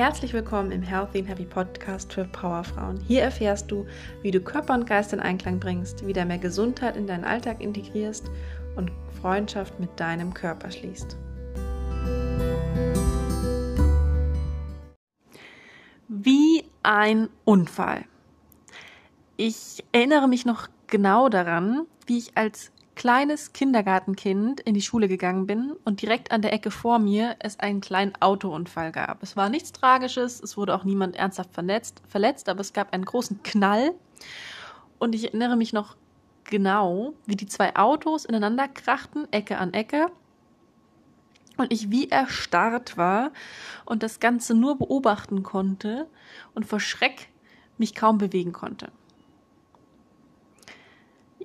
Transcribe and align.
Herzlich 0.00 0.32
willkommen 0.32 0.72
im 0.72 0.80
Healthy 0.80 1.18
and 1.18 1.28
Happy 1.28 1.44
Podcast 1.44 2.10
für 2.10 2.24
Powerfrauen. 2.24 2.98
Hier 3.06 3.20
erfährst 3.20 3.70
du, 3.70 3.86
wie 4.22 4.30
du 4.30 4.40
Körper 4.40 4.72
und 4.72 4.86
Geist 4.86 5.12
in 5.12 5.20
Einklang 5.20 5.60
bringst, 5.60 6.06
wieder 6.06 6.24
mehr 6.24 6.38
Gesundheit 6.38 6.96
in 6.96 7.06
deinen 7.06 7.22
Alltag 7.22 7.60
integrierst 7.60 8.30
und 8.76 8.90
Freundschaft 9.20 9.78
mit 9.78 9.90
deinem 10.00 10.32
Körper 10.32 10.70
schließt. 10.70 11.18
Wie 16.08 16.64
ein 16.82 17.28
Unfall. 17.44 18.06
Ich 19.36 19.84
erinnere 19.92 20.28
mich 20.28 20.46
noch 20.46 20.68
genau 20.86 21.28
daran, 21.28 21.84
wie 22.06 22.16
ich 22.16 22.38
als 22.38 22.72
kleines 23.00 23.54
Kindergartenkind 23.54 24.60
in 24.60 24.74
die 24.74 24.82
Schule 24.82 25.08
gegangen 25.08 25.46
bin 25.46 25.72
und 25.84 26.02
direkt 26.02 26.32
an 26.32 26.42
der 26.42 26.52
Ecke 26.52 26.70
vor 26.70 26.98
mir 26.98 27.34
es 27.38 27.58
einen 27.58 27.80
kleinen 27.80 28.12
Autounfall 28.20 28.92
gab. 28.92 29.22
Es 29.22 29.38
war 29.38 29.48
nichts 29.48 29.72
Tragisches, 29.72 30.38
es 30.42 30.58
wurde 30.58 30.74
auch 30.74 30.84
niemand 30.84 31.16
ernsthaft 31.16 31.54
verletzt, 31.54 32.02
verletzt, 32.06 32.50
aber 32.50 32.60
es 32.60 32.74
gab 32.74 32.92
einen 32.92 33.06
großen 33.06 33.42
Knall. 33.42 33.94
Und 34.98 35.14
ich 35.14 35.28
erinnere 35.28 35.56
mich 35.56 35.72
noch 35.72 35.96
genau, 36.44 37.14
wie 37.24 37.36
die 37.36 37.46
zwei 37.46 37.74
Autos 37.74 38.26
ineinander 38.26 38.68
krachten, 38.68 39.26
Ecke 39.32 39.56
an 39.56 39.72
Ecke. 39.72 40.08
Und 41.56 41.72
ich 41.72 41.90
wie 41.90 42.10
erstarrt 42.10 42.98
war 42.98 43.30
und 43.86 44.02
das 44.02 44.20
Ganze 44.20 44.52
nur 44.52 44.76
beobachten 44.76 45.42
konnte 45.42 46.06
und 46.54 46.66
vor 46.66 46.80
Schreck 46.80 47.30
mich 47.78 47.94
kaum 47.94 48.18
bewegen 48.18 48.52
konnte. 48.52 48.92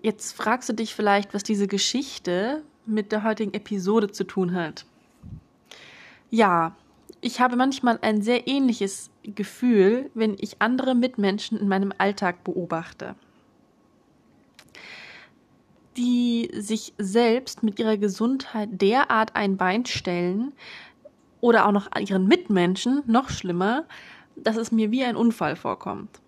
Jetzt 0.06 0.34
fragst 0.34 0.70
du 0.70 0.74
dich 0.74 0.94
vielleicht, 0.94 1.34
was 1.34 1.42
diese 1.42 1.66
Geschichte 1.66 2.62
mit 2.86 3.12
der 3.12 3.24
heutigen 3.24 3.56
Episode 3.56 4.12
zu 4.12 4.24
tun 4.24 4.54
hat. 4.54 4.86
Ja, 6.30 6.76
ich 7.22 7.42
habe 7.42 7.56
manchmal 7.56 7.98
ein 8.04 8.22
sehr 8.22 8.48
ähnliches 8.48 9.10
Gefühl, 9.24 10.12
wenn 10.14 10.36
ich 10.40 10.62
andere 10.62 10.94
Mitmenschen 10.94 11.60
in 11.60 11.68
meinem 11.68 11.92
Alltag 11.98 12.44
beobachte, 12.44 13.16
die 15.98 16.52
sich 16.54 16.94
selbst 17.00 17.64
mit 17.64 17.80
ihrer 17.80 17.98
Gesundheit 17.98 18.70
derart 18.74 19.36
ein 19.36 19.58
Bein 19.58 19.88
stellen 19.88 20.54
oder 21.42 21.66
auch 21.66 21.72
noch 21.72 21.90
ihren 22.00 22.28
Mitmenschen, 22.28 23.02
noch 23.08 23.32
schlimmer, 23.32 23.86
dass 24.36 24.56
es 24.56 24.72
mir 24.72 24.92
wie 24.92 25.04
ein 25.04 25.16
Unfall 25.16 25.56
vorkommt. 25.56 26.22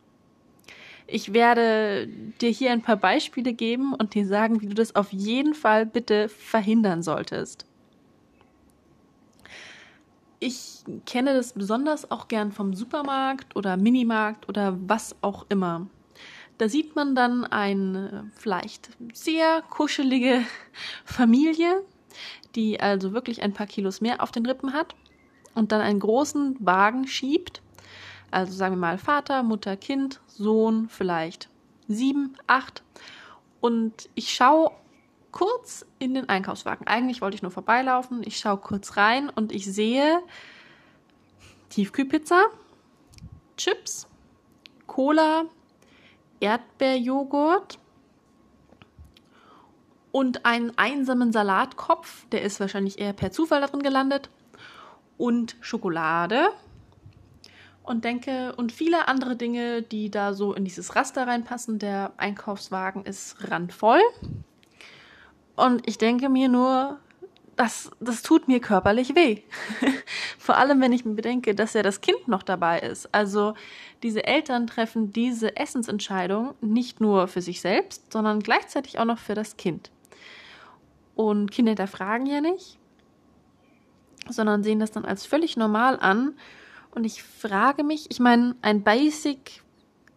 Ich 1.10 1.32
werde 1.32 2.08
dir 2.42 2.50
hier 2.50 2.72
ein 2.72 2.82
paar 2.82 2.98
Beispiele 2.98 3.54
geben 3.54 3.94
und 3.94 4.14
dir 4.14 4.28
sagen, 4.28 4.62
wie 4.62 4.68
du 4.68 4.74
das 4.74 4.96
auf 4.96 5.14
jeden 5.14 5.54
Fall 5.54 5.86
bitte 5.86 6.28
verhindern 6.28 7.02
solltest. 7.02 7.66
Ich 10.40 10.84
kenne 11.06 11.34
das 11.34 11.54
besonders 11.54 12.12
auch 12.12 12.28
gern 12.28 12.52
vom 12.52 12.74
Supermarkt 12.74 13.56
oder 13.56 13.78
Minimarkt 13.78 14.50
oder 14.50 14.78
was 14.88 15.16
auch 15.22 15.46
immer. 15.50 15.88
Da 16.58 16.68
sieht 16.68 16.96
man 16.96 17.16
dann 17.16 17.46
eine 17.46 18.30
vielleicht 18.36 18.90
sehr 19.14 19.62
kuschelige 19.70 20.42
Familie, 21.06 21.84
die 22.56 22.82
also 22.82 23.14
wirklich 23.14 23.42
ein 23.42 23.54
paar 23.54 23.68
Kilos 23.68 24.02
mehr 24.02 24.22
auf 24.22 24.32
den 24.32 24.46
Rippen 24.46 24.74
hat 24.74 24.94
und 25.56 25.72
dann 25.72 25.82
einen 25.82 26.02
großen 26.02 26.58
Wagen 26.60 27.08
schiebt 27.08 27.62
also 28.32 28.54
sagen 28.54 28.76
wir 28.76 28.80
mal 28.80 28.98
Vater, 28.98 29.44
Mutter, 29.44 29.78
Kind, 29.78 30.22
Sohn, 30.28 30.90
vielleicht 30.90 31.50
sieben, 31.88 32.36
acht. 32.48 32.84
Und 33.62 34.10
ich 34.16 34.34
schaue 34.34 34.72
kurz 35.32 35.86
in 36.00 36.14
den 36.14 36.30
Einkaufswagen. 36.30 36.88
Eigentlich 36.88 37.22
wollte 37.22 37.36
ich 37.36 37.42
nur 37.42 37.52
vorbeilaufen. 37.52 38.22
Ich 38.26 38.40
schaue 38.40 38.58
kurz 38.58 38.98
rein 38.98 39.30
und 39.30 39.52
ich 39.52 39.66
sehe 39.66 40.22
Tiefkühlpizza, 41.70 42.46
Chips, 43.56 44.08
Cola, 44.86 45.46
Erdbeerjoghurt 46.40 47.80
und 50.12 50.46
einen 50.46 50.78
einsamen 50.78 51.32
Salatkopf, 51.32 52.26
der 52.32 52.42
ist 52.42 52.60
wahrscheinlich 52.60 53.00
eher 53.00 53.14
per 53.14 53.32
Zufall 53.32 53.62
darin 53.62 53.84
gelandet, 53.84 54.30
und 55.18 55.56
Schokolade 55.62 56.50
und 57.88 58.04
denke, 58.04 58.54
und 58.58 58.72
viele 58.72 59.08
andere 59.08 59.38
Dinge, 59.38 59.82
die 59.82 60.12
da 60.12 60.34
so 60.34 60.54
in 60.54 60.66
dieses 60.66 60.96
Raster 60.96 61.26
reinpassen. 61.26 61.80
Der 61.80 62.12
Einkaufswagen 62.18 63.06
ist 63.06 63.38
randvoll. 63.50 64.02
Und 65.56 65.88
ich 65.88 65.98
denke 65.98 66.28
mir 66.28 66.50
nur, 66.50 67.00
das, 67.56 67.90
das 68.02 68.24
tut 68.24 68.48
mir 68.50 68.60
körperlich 68.60 69.16
weh. 69.16 69.42
Vor 70.38 70.58
allem, 70.58 70.82
wenn 70.82 70.92
ich 70.92 71.06
mir 71.06 71.16
bedenke, 71.16 71.56
dass 71.56 71.74
ja 71.74 71.82
das 71.82 72.02
Kind 72.02 72.28
noch 72.28 72.44
dabei 72.44 72.80
ist. 72.80 73.14
Also 73.14 73.54
diese 74.04 74.26
Eltern 74.26 74.68
treffen 74.68 75.14
diese 75.14 75.56
Essensentscheidung 75.56 76.56
nicht 76.60 77.00
nur 77.00 77.28
für 77.30 77.42
sich 77.42 77.62
selbst, 77.62 78.12
sondern 78.12 78.42
gleichzeitig 78.42 79.00
auch 79.00 79.06
noch 79.06 79.18
für 79.18 79.34
das 79.34 79.56
Kind. 79.56 79.92
Und 81.16 81.52
Kinder 81.52 81.72
hinterfragen 81.72 82.28
ja 82.28 82.42
nicht, 82.42 82.78
sondern 84.30 84.62
sehen 84.62 84.80
das 84.80 84.92
dann 84.92 85.06
als 85.06 85.26
völlig 85.26 85.56
normal 85.56 85.98
an 86.00 86.36
und 86.98 87.06
ich 87.06 87.22
frage 87.22 87.84
mich, 87.84 88.08
ich 88.10 88.20
meine, 88.20 88.56
ein 88.64 88.84
Basic, 88.84 89.62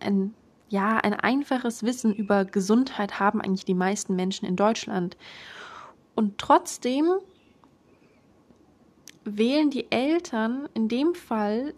ein 0.00 0.34
ja, 0.70 0.96
ein 0.98 1.14
einfaches 1.14 1.82
Wissen 1.82 2.14
über 2.14 2.44
Gesundheit 2.44 3.18
haben 3.18 3.40
eigentlich 3.42 3.64
die 3.64 3.74
meisten 3.74 4.16
Menschen 4.16 4.46
in 4.46 4.56
Deutschland. 4.56 5.16
Und 6.14 6.38
trotzdem 6.38 7.06
wählen 9.24 9.68
die 9.70 9.90
Eltern 9.90 10.68
in 10.74 10.88
dem 10.88 11.14
Fall 11.14 11.74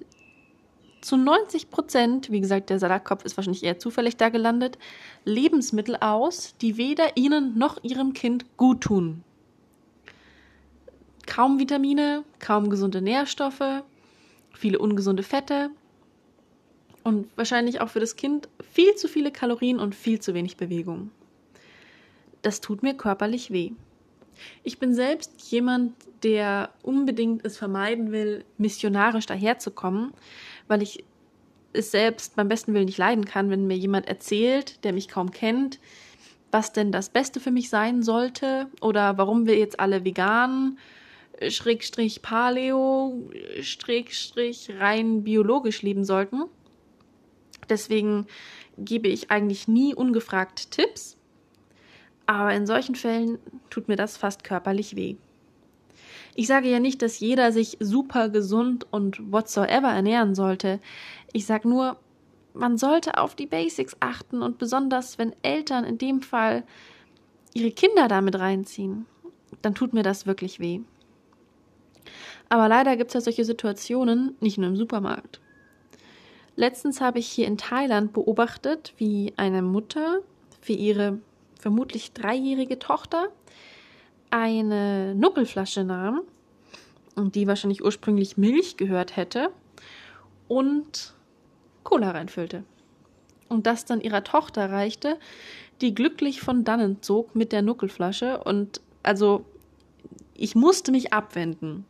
zu 1.01 1.17
90 1.17 1.71
Prozent, 1.71 2.31
wie 2.31 2.41
gesagt, 2.41 2.71
der 2.71 2.79
Salatkopf 2.79 3.25
ist 3.25 3.37
wahrscheinlich 3.37 3.65
eher 3.65 3.79
zufällig 3.79 4.19
da 4.19 4.29
gelandet, 4.29 4.79
Lebensmittel 5.25 5.97
aus, 5.97 6.55
die 6.59 6.77
weder 6.77 7.17
ihnen 7.17 7.59
noch 7.59 7.83
ihrem 7.83 8.13
Kind 8.13 8.57
gut 8.57 8.83
tun. 8.83 9.25
Kaum 11.27 11.59
Vitamine, 11.59 12.25
kaum 12.39 12.69
gesunde 12.71 13.01
Nährstoffe, 13.01 13.83
viele 14.53 14.79
ungesunde 14.79 15.23
Fette 15.23 15.71
und 17.03 17.27
wahrscheinlich 17.37 17.81
auch 17.81 17.89
für 17.89 18.01
das 18.01 18.17
Kind 18.17 18.49
viel 18.73 18.95
zu 18.95 19.09
viele 19.09 19.31
Kalorien 19.31 19.79
und 19.79 19.95
viel 19.95 20.21
zu 20.21 20.35
wenig 20.35 20.57
Bewegung. 20.57 21.11
Das 22.43 22.61
tut 22.61 22.83
mir 22.83 22.95
körperlich 22.95 23.51
weh. 23.51 23.73
Ich 24.63 24.79
bin 24.79 24.95
selbst 24.95 25.51
jemand, 25.51 25.95
der 26.23 26.71
unbedingt 26.83 27.45
es 27.45 27.57
vermeiden 27.57 28.13
will, 28.13 28.45
missionarisch 28.59 29.27
daherzukommen, 29.27 30.13
weil 30.69 30.83
ich 30.83 31.05
es 31.73 31.91
selbst 31.91 32.37
beim 32.37 32.49
besten 32.49 32.75
Willen 32.75 32.87
nicht 32.87 32.99
leiden 32.99 33.25
kann, 33.25 33.51
wenn 33.51 33.67
mir 33.67 33.77
jemand 33.77 34.09
erzählt, 34.09 34.85
der 34.85 34.93
mich 34.93 35.09
kaum 35.09 35.31
kennt, 35.31 35.79
was 36.51 36.73
denn 36.73 36.93
das 36.93 37.09
Beste 37.09 37.41
für 37.41 37.51
mich 37.51 37.71
sein 37.71 38.03
sollte 38.03 38.69
oder 38.81 39.17
warum 39.17 39.47
wir 39.47 39.59
jetzt 39.59 39.81
alle 39.81 40.05
vegan 40.05 40.79
Schrägstrich 41.51 42.23
Paleo, 42.23 43.31
Schrägstrich 43.61 44.71
rein 44.79 45.25
biologisch 45.25 45.83
leben 45.83 46.05
sollten. 46.05 46.45
Deswegen 47.69 48.27
gebe 48.79 49.09
ich 49.09 49.31
eigentlich 49.31 49.69
nie 49.69 49.95
ungefragt 49.95 50.71
Tipps. 50.71 51.17
Aber 52.27 52.53
in 52.55 52.67
solchen 52.67 52.95
Fällen 52.95 53.39
tut 53.71 53.89
mir 53.89 53.97
das 53.97 54.17
fast 54.17 54.45
körperlich 54.45 54.97
weh. 54.97 55.17
Ich 56.35 56.47
sage 56.47 56.71
ja 56.71 56.81
nicht, 56.81 57.03
dass 57.03 57.21
jeder 57.21 57.53
sich 57.53 57.77
super 57.81 58.29
gesund 58.29 58.87
und 58.91 59.33
whatsoever 59.33 59.89
ernähren 59.89 60.35
sollte. 60.35 60.81
Ich 61.33 61.45
sage 61.45 61.69
nur, 61.69 61.99
man 62.55 62.79
sollte 62.79 63.19
auf 63.19 63.35
die 63.35 63.47
Basics 63.47 63.97
achten 64.01 64.43
und 64.43 64.59
besonders 64.59 65.19
wenn 65.19 65.35
Eltern 65.43 65.85
in 65.85 65.99
dem 65.99 66.23
Fall 66.23 66.65
ihre 67.55 67.71
Kinder 67.71 68.09
damit 68.09 68.39
reinziehen, 68.39 69.07
dann 69.61 69.75
tut 69.75 69.93
mir 69.93 70.03
das 70.03 70.27
wirklich 70.27 70.59
weh. 70.59 70.81
Aber 72.49 72.69
leider 72.69 72.97
gibt 72.97 73.11
es 73.11 73.15
ja 73.15 73.21
solche 73.21 73.45
Situationen 73.45 74.37
nicht 74.41 74.59
nur 74.59 74.69
im 74.69 74.77
Supermarkt. 74.77 75.41
Letztens 76.57 77.01
habe 77.01 77.19
ich 77.19 77.29
hier 77.29 77.47
in 77.47 77.57
Thailand 77.57 78.13
beobachtet, 78.13 78.93
wie 78.99 79.33
eine 79.37 79.63
Mutter 79.63 80.19
für 80.61 80.75
ihre 80.75 81.19
vermutlich 81.59 82.13
dreijährige 82.13 82.79
Tochter 82.79 83.29
eine 84.31 85.15
Nuckelflasche 85.15 85.85
nahm 85.85 86.23
die 87.17 87.47
wahrscheinlich 87.47 87.85
ursprünglich 87.85 88.37
Milch 88.37 88.77
gehört 88.77 89.17
hätte 89.17 89.51
und 90.49 91.15
Cola 91.85 92.11
reinfüllte. 92.11 92.65
Und 93.49 93.67
das 93.67 93.85
dann 93.85 94.01
ihrer 94.01 94.25
Tochter 94.25 94.71
reichte, 94.71 95.19
die 95.81 95.95
glücklich 95.95 96.41
von 96.41 96.65
dannen 96.65 97.03
zog 97.03 97.35
mit 97.35 97.53
der 97.53 97.63
Nuckelflasche 97.63 98.43
und 98.45 98.81
also 99.03 99.45
ich 100.35 100.55
musste 100.55 100.91
mich 100.93 101.13
abwenden 101.13 101.85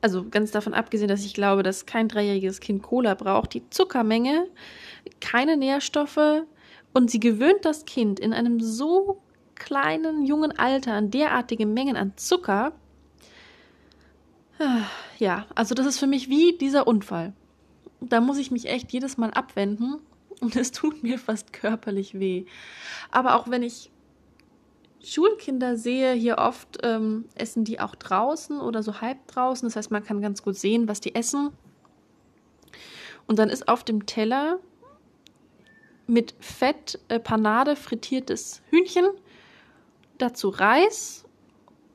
also 0.00 0.26
ganz 0.28 0.50
davon 0.50 0.74
abgesehen, 0.74 1.08
dass 1.08 1.24
ich 1.24 1.34
glaube, 1.34 1.62
dass 1.62 1.86
kein 1.86 2.08
dreijähriges 2.08 2.60
Kind 2.60 2.82
Cola 2.82 3.14
braucht, 3.14 3.54
die 3.54 3.68
Zuckermenge, 3.70 4.46
keine 5.20 5.56
Nährstoffe 5.56 6.44
und 6.92 7.10
sie 7.10 7.20
gewöhnt 7.20 7.64
das 7.64 7.84
Kind 7.84 8.20
in 8.20 8.32
einem 8.32 8.60
so 8.60 9.20
kleinen, 9.54 10.24
jungen 10.24 10.56
Alter 10.56 10.92
an 10.92 11.10
derartige 11.10 11.66
Mengen 11.66 11.96
an 11.96 12.12
Zucker. 12.16 12.72
Ja, 15.18 15.46
also 15.54 15.74
das 15.74 15.86
ist 15.86 15.98
für 15.98 16.06
mich 16.06 16.28
wie 16.28 16.56
dieser 16.58 16.86
Unfall. 16.86 17.32
Da 18.00 18.20
muss 18.20 18.38
ich 18.38 18.50
mich 18.50 18.68
echt 18.68 18.92
jedes 18.92 19.16
Mal 19.16 19.30
abwenden 19.32 19.96
und 20.40 20.54
es 20.56 20.70
tut 20.70 21.02
mir 21.02 21.18
fast 21.18 21.52
körperlich 21.52 22.18
weh. 22.18 22.44
Aber 23.10 23.34
auch 23.34 23.50
wenn 23.50 23.62
ich 23.62 23.90
Schulkinder 25.02 25.76
sehe, 25.76 26.12
hier 26.12 26.38
oft 26.38 26.78
ähm, 26.82 27.26
essen 27.34 27.64
die 27.64 27.80
auch 27.80 27.94
draußen 27.94 28.60
oder 28.60 28.82
so 28.82 29.00
halb 29.00 29.26
draußen. 29.28 29.68
Das 29.68 29.76
heißt, 29.76 29.90
man 29.90 30.04
kann 30.04 30.20
ganz 30.20 30.42
gut 30.42 30.56
sehen, 30.56 30.88
was 30.88 31.00
die 31.00 31.14
essen. 31.14 31.50
Und 33.26 33.38
dann 33.38 33.50
ist 33.50 33.68
auf 33.68 33.84
dem 33.84 34.06
Teller 34.06 34.58
mit 36.06 36.34
Fett 36.40 36.98
äh, 37.08 37.20
Panade 37.20 37.76
frittiertes 37.76 38.62
Hühnchen, 38.70 39.06
dazu 40.16 40.48
Reis 40.48 41.24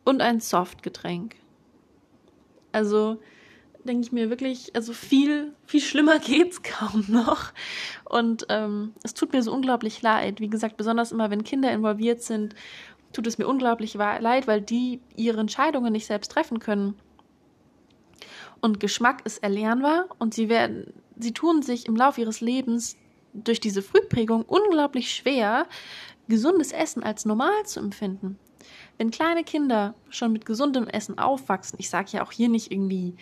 und 0.06 0.22
ein 0.22 0.40
Softgetränk. 0.40 1.36
Also 2.72 3.20
denke 3.84 4.04
ich 4.04 4.12
mir 4.12 4.30
wirklich, 4.30 4.76
also 4.76 4.94
viel, 4.94 5.54
viel 5.66 5.82
schlimmer 5.82 6.20
geht's 6.20 6.62
kaum 6.64 7.06
noch. 7.08 7.52
Und 8.06 8.46
ähm, 8.50 8.94
es 9.04 9.14
tut 9.14 9.34
mir 9.34 9.42
so 9.42 9.52
unglaublich 9.52 10.02
leid. 10.02 10.40
Wie 10.40 10.50
gesagt, 10.50 10.78
besonders 10.78 11.12
immer, 11.12 11.30
wenn 11.32 11.44
Kinder 11.44 11.72
involviert 11.72 12.22
sind, 12.22 12.56
tut 13.14 13.28
es 13.28 13.38
mir 13.38 13.48
unglaublich 13.48 13.94
leid, 13.94 14.48
weil 14.48 14.62
die 14.62 15.00
ihre 15.16 15.40
Entscheidungen 15.40 15.94
nicht 15.94 16.08
selbst 16.08 16.32
treffen 16.32 16.60
können. 16.60 16.96
Und 18.62 18.80
Geschmack 18.80 19.26
ist 19.26 19.44
erlernbar 19.44 20.06
und 20.20 20.34
sie 20.34 20.50
werden, 20.50 20.94
sie 21.18 21.34
tun 21.34 21.62
sich 21.62 21.86
im 21.86 21.96
Laufe 21.96 22.22
ihres 22.22 22.42
Lebens 22.42 22.98
durch 23.34 23.60
diese 23.60 23.82
Frühprägung 23.82 24.44
unglaublich 24.44 25.14
schwer, 25.14 25.68
gesundes 26.28 26.72
Essen 26.72 27.04
als 27.04 27.26
normal 27.26 27.66
zu 27.66 27.80
empfinden. 27.80 28.40
Wenn 28.98 29.12
kleine 29.12 29.44
Kinder 29.44 29.96
schon 30.10 30.32
mit 30.32 30.46
gesundem 30.46 30.88
Essen 30.88 31.18
aufwachsen, 31.18 31.78
ich 31.80 31.90
sage 31.90 32.10
ja 32.12 32.24
auch 32.24 32.32
hier 32.32 32.48
nicht 32.48 32.72
irgendwie 32.72 33.16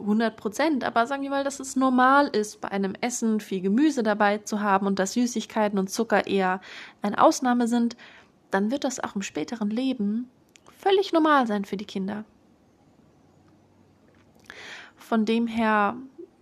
100 0.00 0.36
Prozent, 0.36 0.84
aber 0.84 1.06
sagen 1.06 1.22
wir 1.22 1.30
mal, 1.30 1.44
dass 1.44 1.60
es 1.60 1.76
normal 1.76 2.28
ist, 2.28 2.60
bei 2.60 2.70
einem 2.70 2.94
Essen 3.00 3.40
viel 3.40 3.60
Gemüse 3.60 4.02
dabei 4.02 4.38
zu 4.38 4.60
haben 4.60 4.86
und 4.86 4.98
dass 4.98 5.12
Süßigkeiten 5.12 5.78
und 5.78 5.90
Zucker 5.90 6.26
eher 6.26 6.60
eine 7.02 7.22
Ausnahme 7.22 7.68
sind, 7.68 7.96
dann 8.52 8.70
wird 8.70 8.84
das 8.84 9.00
auch 9.00 9.16
im 9.16 9.22
späteren 9.22 9.70
Leben 9.70 10.30
völlig 10.78 11.12
normal 11.12 11.46
sein 11.46 11.64
für 11.64 11.76
die 11.76 11.86
Kinder. 11.86 12.24
Von 14.96 15.24
dem 15.24 15.46
her, 15.46 15.96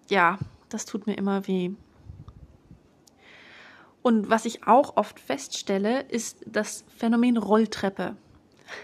ja, 0.08 0.38
das 0.68 0.86
tut 0.86 1.06
mir 1.06 1.14
immer 1.14 1.46
weh. 1.46 1.70
Und 4.02 4.30
was 4.30 4.44
ich 4.44 4.66
auch 4.66 4.96
oft 4.96 5.20
feststelle, 5.20 6.02
ist 6.02 6.44
das 6.46 6.84
Phänomen 6.96 7.36
Rolltreppe. 7.36 8.16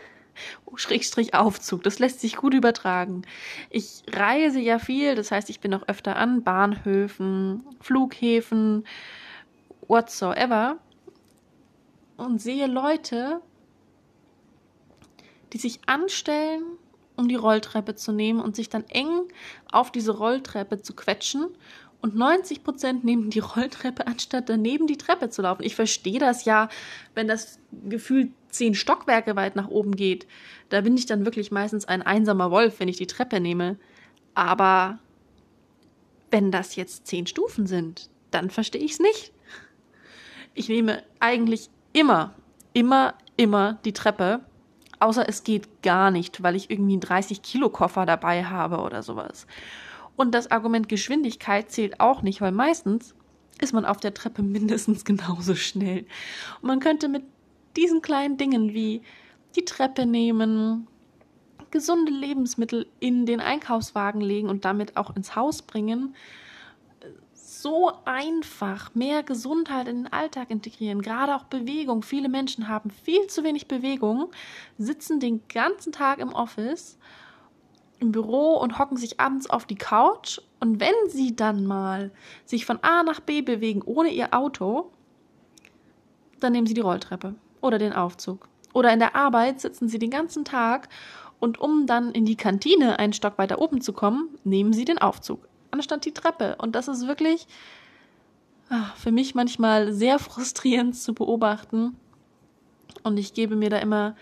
Schrägstrich 0.76 1.34
Aufzug. 1.34 1.82
Das 1.82 1.98
lässt 1.98 2.20
sich 2.20 2.36
gut 2.36 2.52
übertragen. 2.54 3.22
Ich 3.70 4.02
reise 4.12 4.60
ja 4.60 4.78
viel, 4.78 5.14
das 5.14 5.30
heißt, 5.30 5.48
ich 5.50 5.60
bin 5.60 5.72
auch 5.74 5.88
öfter 5.88 6.16
an 6.16 6.42
Bahnhöfen, 6.42 7.64
Flughäfen, 7.80 8.86
whatsoever 9.88 10.78
und 12.16 12.40
sehe 12.40 12.66
Leute, 12.66 13.40
die 15.52 15.58
sich 15.58 15.80
anstellen, 15.86 16.62
um 17.16 17.28
die 17.28 17.34
Rolltreppe 17.34 17.94
zu 17.94 18.12
nehmen 18.12 18.40
und 18.40 18.56
sich 18.56 18.68
dann 18.68 18.84
eng 18.88 19.28
auf 19.70 19.90
diese 19.90 20.16
Rolltreppe 20.16 20.82
zu 20.82 20.94
quetschen 20.94 21.46
und 22.02 22.14
90 22.14 22.62
Prozent 22.62 23.04
nehmen 23.04 23.30
die 23.30 23.38
Rolltreppe, 23.56 24.06
anstatt 24.06 24.48
daneben 24.48 24.86
die 24.86 24.96
Treppe 24.96 25.30
zu 25.30 25.42
laufen. 25.42 25.64
Ich 25.64 25.74
verstehe 25.74 26.18
das 26.18 26.44
ja, 26.44 26.68
wenn 27.14 27.28
das 27.28 27.58
Gefühl 27.88 28.30
zehn 28.48 28.74
Stockwerke 28.74 29.36
weit 29.36 29.56
nach 29.56 29.68
oben 29.68 29.96
geht. 29.96 30.26
Da 30.68 30.80
bin 30.80 30.96
ich 30.96 31.06
dann 31.06 31.24
wirklich 31.24 31.50
meistens 31.50 31.84
ein 31.86 32.02
einsamer 32.02 32.50
Wolf, 32.50 32.80
wenn 32.80 32.88
ich 32.88 32.96
die 32.96 33.06
Treppe 33.06 33.40
nehme. 33.40 33.76
Aber 34.34 34.98
wenn 36.30 36.50
das 36.50 36.76
jetzt 36.76 37.06
zehn 37.06 37.26
Stufen 37.26 37.66
sind, 37.66 38.08
dann 38.30 38.50
verstehe 38.50 38.82
ich 38.82 38.92
es 38.92 39.00
nicht. 39.00 39.32
Ich 40.54 40.68
nehme 40.68 41.02
eigentlich 41.20 41.70
immer, 41.96 42.34
immer, 42.74 43.14
immer 43.36 43.78
die 43.84 43.94
Treppe. 43.94 44.40
Außer 45.00 45.28
es 45.28 45.44
geht 45.44 45.82
gar 45.82 46.10
nicht, 46.10 46.42
weil 46.42 46.54
ich 46.54 46.70
irgendwie 46.70 46.92
einen 46.92 47.00
30 47.00 47.42
Kilo 47.42 47.70
Koffer 47.70 48.06
dabei 48.06 48.44
habe 48.44 48.78
oder 48.78 49.02
sowas. 49.02 49.46
Und 50.14 50.34
das 50.34 50.50
Argument 50.50 50.88
Geschwindigkeit 50.88 51.70
zählt 51.70 52.00
auch 52.00 52.22
nicht, 52.22 52.40
weil 52.40 52.52
meistens 52.52 53.14
ist 53.60 53.72
man 53.72 53.86
auf 53.86 53.98
der 53.98 54.14
Treppe 54.14 54.42
mindestens 54.42 55.04
genauso 55.04 55.54
schnell. 55.54 56.06
Und 56.60 56.68
man 56.68 56.80
könnte 56.80 57.08
mit 57.08 57.24
diesen 57.76 58.02
kleinen 58.02 58.36
Dingen 58.36 58.74
wie 58.74 59.02
die 59.54 59.64
Treppe 59.64 60.04
nehmen, 60.04 60.86
gesunde 61.70 62.12
Lebensmittel 62.12 62.86
in 63.00 63.26
den 63.26 63.40
Einkaufswagen 63.40 64.20
legen 64.20 64.48
und 64.48 64.64
damit 64.66 64.96
auch 64.96 65.16
ins 65.16 65.34
Haus 65.34 65.62
bringen, 65.62 66.14
so 67.66 67.90
einfach 68.04 68.94
mehr 68.94 69.24
Gesundheit 69.24 69.88
in 69.88 70.04
den 70.04 70.12
Alltag 70.12 70.52
integrieren, 70.52 71.02
gerade 71.02 71.34
auch 71.34 71.46
Bewegung. 71.46 72.04
Viele 72.04 72.28
Menschen 72.28 72.68
haben 72.68 72.90
viel 72.90 73.26
zu 73.26 73.42
wenig 73.42 73.66
Bewegung, 73.66 74.30
sitzen 74.78 75.18
den 75.18 75.42
ganzen 75.48 75.90
Tag 75.90 76.20
im 76.20 76.32
Office 76.32 76.96
im 77.98 78.12
Büro 78.12 78.54
und 78.58 78.78
hocken 78.78 78.96
sich 78.96 79.18
abends 79.18 79.50
auf 79.50 79.64
die 79.64 79.74
Couch. 79.74 80.38
Und 80.60 80.78
wenn 80.78 80.94
sie 81.08 81.34
dann 81.34 81.66
mal 81.66 82.12
sich 82.44 82.66
von 82.66 82.78
A 82.84 83.02
nach 83.02 83.18
B 83.18 83.42
bewegen 83.42 83.82
ohne 83.84 84.10
ihr 84.10 84.32
Auto, 84.32 84.92
dann 86.38 86.52
nehmen 86.52 86.68
sie 86.68 86.74
die 86.74 86.82
Rolltreppe 86.82 87.34
oder 87.62 87.78
den 87.78 87.94
Aufzug. 87.94 88.48
Oder 88.74 88.92
in 88.92 89.00
der 89.00 89.16
Arbeit 89.16 89.60
sitzen 89.60 89.88
sie 89.88 89.98
den 89.98 90.10
ganzen 90.10 90.44
Tag 90.44 90.88
und 91.40 91.58
um 91.58 91.88
dann 91.88 92.12
in 92.12 92.26
die 92.26 92.36
Kantine 92.36 93.00
einen 93.00 93.12
Stock 93.12 93.38
weiter 93.38 93.60
oben 93.60 93.80
zu 93.80 93.92
kommen, 93.92 94.28
nehmen 94.44 94.72
sie 94.72 94.84
den 94.84 94.98
Aufzug 94.98 95.48
anstatt 95.76 96.04
die 96.04 96.12
Treppe. 96.12 96.56
Und 96.58 96.74
das 96.74 96.88
ist 96.88 97.06
wirklich 97.06 97.46
ach, 98.68 98.96
für 98.96 99.12
mich 99.12 99.34
manchmal 99.34 99.92
sehr 99.92 100.18
frustrierend 100.18 100.96
zu 100.96 101.14
beobachten. 101.14 101.96
Und 103.02 103.18
ich 103.18 103.34
gebe 103.34 103.56
mir 103.56 103.70
da 103.70 103.78
immer 103.78 104.16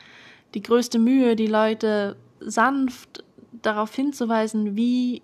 die 0.55 0.63
größte 0.63 0.99
Mühe, 0.99 1.37
die 1.37 1.47
Leute 1.47 2.17
sanft 2.41 3.25
darauf 3.63 3.95
hinzuweisen, 3.95 4.77
wie, 4.77 5.23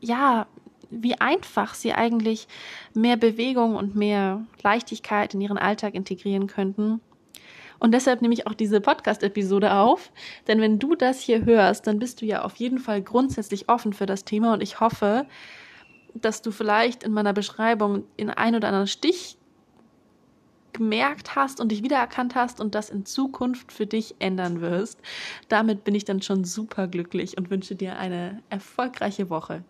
ja, 0.00 0.46
wie 0.90 1.18
einfach 1.20 1.74
sie 1.74 1.92
eigentlich 1.92 2.48
mehr 2.94 3.16
Bewegung 3.16 3.76
und 3.76 3.94
mehr 3.96 4.44
Leichtigkeit 4.62 5.34
in 5.34 5.40
ihren 5.40 5.58
Alltag 5.58 5.94
integrieren 5.94 6.46
könnten. 6.46 7.00
Und 7.78 7.92
deshalb 7.92 8.22
nehme 8.22 8.34
ich 8.34 8.46
auch 8.46 8.54
diese 8.54 8.80
Podcast-Episode 8.80 9.74
auf. 9.74 10.10
Denn 10.46 10.60
wenn 10.60 10.78
du 10.78 10.94
das 10.94 11.20
hier 11.20 11.44
hörst, 11.44 11.86
dann 11.86 11.98
bist 11.98 12.20
du 12.20 12.26
ja 12.26 12.42
auf 12.42 12.56
jeden 12.56 12.78
Fall 12.78 13.02
grundsätzlich 13.02 13.68
offen 13.68 13.92
für 13.92 14.06
das 14.06 14.24
Thema. 14.24 14.54
Und 14.54 14.62
ich 14.62 14.80
hoffe, 14.80 15.26
dass 16.14 16.42
du 16.42 16.50
vielleicht 16.50 17.02
in 17.02 17.12
meiner 17.12 17.32
Beschreibung 17.32 18.04
in 18.16 18.30
ein 18.30 18.54
oder 18.54 18.68
anderen 18.68 18.86
Stich 18.86 19.36
gemerkt 20.72 21.36
hast 21.36 21.60
und 21.60 21.72
dich 21.72 21.82
wiedererkannt 21.82 22.34
hast 22.34 22.60
und 22.60 22.74
das 22.74 22.90
in 22.90 23.06
Zukunft 23.06 23.72
für 23.72 23.86
dich 23.86 24.14
ändern 24.18 24.60
wirst. 24.60 25.00
Damit 25.48 25.84
bin 25.84 25.94
ich 25.94 26.04
dann 26.04 26.20
schon 26.20 26.44
super 26.44 26.86
glücklich 26.86 27.38
und 27.38 27.50
wünsche 27.50 27.74
dir 27.74 27.98
eine 27.98 28.42
erfolgreiche 28.50 29.30
Woche. 29.30 29.64